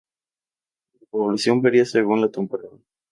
[0.99, 2.75] La población varía según la temporada.